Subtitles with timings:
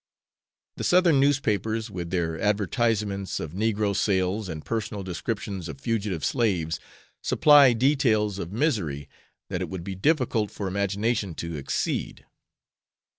[0.77, 6.79] The Southern newspapers, with their advertisements of negro sales and personal descriptions of fugitive slaves,
[7.21, 9.07] supply details of misery
[9.49, 12.25] that it would be difficult for imagination to exceed.